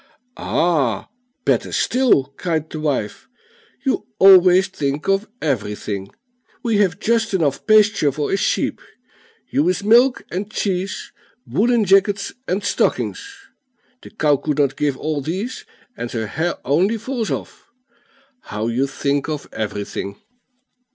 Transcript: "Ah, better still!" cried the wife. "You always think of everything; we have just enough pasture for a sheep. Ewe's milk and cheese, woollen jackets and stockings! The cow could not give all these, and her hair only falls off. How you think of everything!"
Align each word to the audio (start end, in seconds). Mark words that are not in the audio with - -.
"Ah, 0.35 1.09
better 1.45 1.71
still!" 1.71 2.33
cried 2.35 2.71
the 2.71 2.79
wife. 2.79 3.27
"You 3.85 4.07
always 4.17 4.67
think 4.67 5.07
of 5.07 5.27
everything; 5.43 6.09
we 6.63 6.77
have 6.77 6.99
just 6.99 7.35
enough 7.35 7.67
pasture 7.67 8.11
for 8.11 8.31
a 8.31 8.35
sheep. 8.35 8.81
Ewe's 9.51 9.83
milk 9.83 10.23
and 10.31 10.49
cheese, 10.49 11.11
woollen 11.45 11.85
jackets 11.85 12.33
and 12.47 12.63
stockings! 12.63 13.47
The 14.01 14.09
cow 14.09 14.37
could 14.37 14.57
not 14.57 14.75
give 14.75 14.97
all 14.97 15.21
these, 15.21 15.65
and 15.95 16.09
her 16.13 16.25
hair 16.25 16.55
only 16.65 16.97
falls 16.97 17.29
off. 17.29 17.69
How 18.45 18.69
you 18.69 18.87
think 18.87 19.29
of 19.29 19.47
everything!" 19.53 20.15